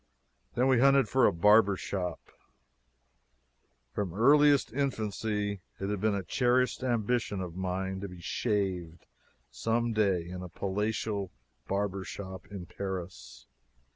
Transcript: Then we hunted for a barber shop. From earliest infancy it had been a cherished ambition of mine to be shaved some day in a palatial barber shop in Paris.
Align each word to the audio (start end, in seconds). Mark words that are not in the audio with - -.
Then 0.55 0.67
we 0.67 0.79
hunted 0.79 1.07
for 1.07 1.27
a 1.27 1.31
barber 1.31 1.77
shop. 1.77 2.19
From 3.93 4.15
earliest 4.15 4.73
infancy 4.73 5.61
it 5.79 5.89
had 5.91 6.01
been 6.01 6.15
a 6.15 6.23
cherished 6.23 6.81
ambition 6.81 7.39
of 7.39 7.55
mine 7.55 7.99
to 8.01 8.07
be 8.07 8.19
shaved 8.19 9.05
some 9.51 9.93
day 9.93 10.27
in 10.27 10.41
a 10.41 10.49
palatial 10.49 11.29
barber 11.67 12.03
shop 12.03 12.47
in 12.47 12.65
Paris. 12.65 13.45